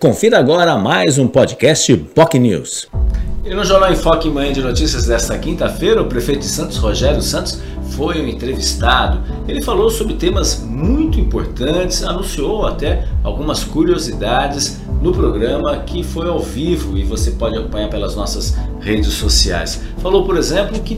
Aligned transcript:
Confira 0.00 0.38
agora 0.38 0.78
mais 0.78 1.18
um 1.18 1.26
podcast 1.26 1.96
POC 1.96 2.38
News. 2.38 2.88
E 3.44 3.52
no 3.52 3.64
Jornal 3.64 3.92
em 3.92 3.96
Foque 3.96 4.30
Manhã 4.30 4.52
de 4.52 4.62
Notícias 4.62 5.06
desta 5.06 5.36
quinta-feira, 5.36 6.00
o 6.00 6.06
prefeito 6.06 6.42
de 6.42 6.46
Santos, 6.46 6.76
Rogério 6.76 7.20
Santos, 7.20 7.60
foi 7.96 8.22
um 8.22 8.28
entrevistado. 8.28 9.20
Ele 9.48 9.60
falou 9.60 9.90
sobre 9.90 10.14
temas 10.14 10.60
muito 10.60 11.18
importantes, 11.18 12.04
anunciou 12.04 12.64
até 12.64 13.08
algumas 13.24 13.64
curiosidades 13.64 14.80
no 15.02 15.12
programa 15.12 15.78
que 15.78 16.04
foi 16.04 16.28
ao 16.28 16.38
vivo 16.38 16.96
e 16.96 17.02
você 17.02 17.32
pode 17.32 17.58
acompanhar 17.58 17.90
pelas 17.90 18.14
nossas 18.14 18.56
redes 18.78 19.12
sociais. 19.14 19.82
Falou, 19.98 20.24
por 20.24 20.36
exemplo, 20.36 20.78
que 20.78 20.96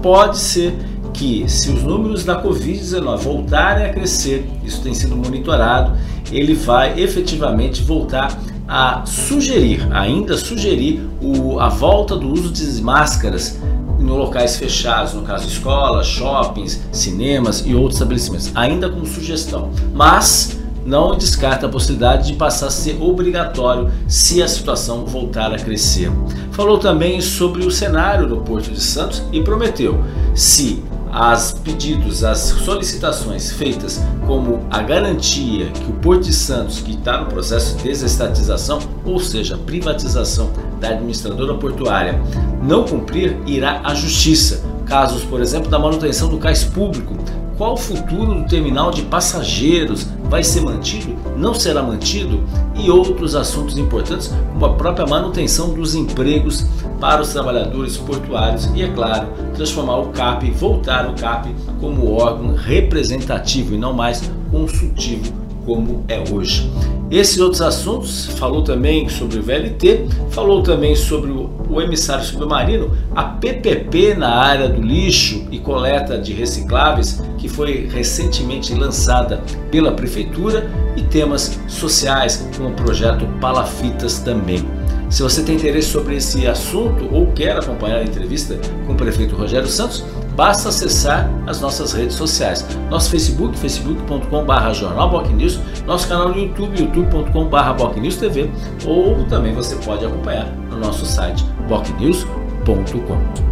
pode 0.00 0.38
ser 0.38 0.78
que 1.18 1.50
se 1.50 1.68
os 1.68 1.82
números 1.82 2.24
da 2.24 2.40
Covid-19 2.40 3.18
voltarem 3.18 3.86
a 3.86 3.92
crescer, 3.92 4.48
isso 4.64 4.80
tem 4.80 4.94
sido 4.94 5.16
monitorado, 5.16 5.98
ele 6.30 6.54
vai 6.54 6.98
efetivamente 7.00 7.82
voltar 7.82 8.38
a 8.68 9.04
sugerir, 9.04 9.88
ainda 9.90 10.38
sugerir 10.38 11.00
o, 11.20 11.58
a 11.58 11.68
volta 11.68 12.14
do 12.14 12.28
uso 12.28 12.52
de 12.52 12.80
máscaras 12.80 13.58
em 13.98 14.04
locais 14.04 14.56
fechados, 14.56 15.12
no 15.12 15.22
caso 15.22 15.48
escolas, 15.48 16.06
shoppings, 16.06 16.80
cinemas 16.92 17.64
e 17.66 17.74
outros 17.74 17.94
estabelecimentos, 17.94 18.52
ainda 18.54 18.88
com 18.88 19.04
sugestão. 19.04 19.72
Mas 19.92 20.56
não 20.86 21.16
descarta 21.16 21.66
a 21.66 21.68
possibilidade 21.68 22.28
de 22.28 22.34
passar 22.34 22.68
a 22.68 22.70
ser 22.70 22.96
obrigatório 23.02 23.90
se 24.06 24.40
a 24.40 24.46
situação 24.46 25.04
voltar 25.04 25.52
a 25.52 25.58
crescer. 25.58 26.12
Falou 26.52 26.78
também 26.78 27.20
sobre 27.20 27.66
o 27.66 27.70
cenário 27.70 28.28
do 28.28 28.36
Porto 28.38 28.70
de 28.70 28.80
Santos 28.80 29.22
e 29.32 29.42
prometeu, 29.42 30.02
se 30.34 30.82
as 31.12 31.52
pedidos, 31.52 32.24
as 32.24 32.38
solicitações 32.38 33.50
feitas 33.52 34.00
como 34.26 34.60
a 34.70 34.82
garantia 34.82 35.66
que 35.66 35.90
o 35.90 35.94
Porto 35.94 36.24
de 36.24 36.32
Santos, 36.32 36.80
que 36.80 36.92
está 36.92 37.20
no 37.20 37.26
processo 37.26 37.76
de 37.76 37.84
desestatização, 37.84 38.78
ou 39.04 39.18
seja, 39.18 39.56
privatização 39.56 40.50
da 40.80 40.90
administradora 40.90 41.54
portuária, 41.54 42.20
não 42.62 42.84
cumprir, 42.84 43.36
irá 43.46 43.80
à 43.84 43.94
justiça. 43.94 44.62
Casos, 44.84 45.22
por 45.24 45.40
exemplo, 45.40 45.70
da 45.70 45.78
manutenção 45.78 46.28
do 46.28 46.38
cais 46.38 46.64
público, 46.64 47.14
qual 47.58 47.74
o 47.74 47.76
futuro 47.76 48.36
do 48.36 48.44
terminal 48.46 48.92
de 48.92 49.02
passageiros? 49.02 50.06
Vai 50.30 50.44
ser 50.44 50.60
mantido? 50.60 51.16
Não 51.36 51.52
será 51.52 51.82
mantido? 51.82 52.44
E 52.76 52.88
outros 52.88 53.34
assuntos 53.34 53.76
importantes, 53.76 54.32
como 54.52 54.64
a 54.64 54.74
própria 54.74 55.04
manutenção 55.04 55.74
dos 55.74 55.96
empregos 55.96 56.64
para 57.00 57.20
os 57.20 57.32
trabalhadores 57.32 57.96
portuários 57.96 58.70
e, 58.76 58.82
é 58.82 58.88
claro, 58.88 59.28
transformar 59.54 59.98
o 59.98 60.10
CAP, 60.10 60.50
voltar 60.52 61.10
o 61.10 61.14
CAP 61.14 61.52
como 61.80 62.12
órgão 62.12 62.54
representativo 62.54 63.74
e 63.74 63.78
não 63.78 63.92
mais 63.92 64.22
consultivo 64.52 65.47
como 65.68 66.02
é 66.08 66.18
hoje. 66.32 66.66
Esses 67.10 67.38
outros 67.38 67.60
assuntos, 67.60 68.24
falou 68.38 68.62
também 68.62 69.06
sobre 69.06 69.38
o 69.38 69.42
VLT, 69.42 70.06
falou 70.30 70.62
também 70.62 70.96
sobre 70.96 71.30
o, 71.30 71.78
emissário 71.82 72.24
submarino, 72.24 72.96
a 73.14 73.24
PPP 73.24 74.14
na 74.14 74.30
área 74.30 74.66
do 74.66 74.80
lixo 74.80 75.46
e 75.50 75.58
coleta 75.58 76.18
de 76.18 76.32
recicláveis, 76.32 77.22
que 77.36 77.50
foi 77.50 77.86
recentemente 77.86 78.72
lançada 78.72 79.42
pela 79.70 79.92
Prefeitura, 79.92 80.70
e 80.96 81.02
temas 81.02 81.60
sociais, 81.68 82.48
como 82.56 82.70
o 82.70 82.72
projeto 82.72 83.26
Palafitas 83.38 84.20
também. 84.20 84.64
Se 85.10 85.22
você 85.22 85.42
tem 85.42 85.56
interesse 85.56 85.88
sobre 85.88 86.16
esse 86.16 86.46
assunto 86.46 87.08
ou 87.10 87.28
quer 87.32 87.56
acompanhar 87.56 87.98
a 87.98 88.04
entrevista 88.04 88.58
com 88.86 88.92
o 88.92 88.96
prefeito 88.96 89.34
Rogério 89.34 89.66
Santos, 89.66 90.04
basta 90.36 90.68
acessar 90.68 91.30
as 91.46 91.60
nossas 91.60 91.92
redes 91.92 92.14
sociais. 92.14 92.64
Nosso 92.90 93.10
Facebook, 93.10 93.58
facebook.com.br 93.58 94.72
jornalbocnews, 94.74 95.58
nosso 95.86 96.06
canal 96.08 96.28
no 96.28 96.38
YouTube, 96.38 96.78
youtube.com.br 96.78 98.18
TV, 98.20 98.50
ou 98.84 99.24
também 99.24 99.54
você 99.54 99.76
pode 99.76 100.04
acompanhar 100.04 100.52
no 100.70 100.78
nosso 100.78 101.06
site 101.06 101.42
bocnews.com. 101.66 103.48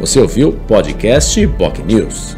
Você 0.00 0.20
ouviu 0.20 0.52
podcast 0.66 1.46
Boc 1.46 1.78
News. 1.78 2.36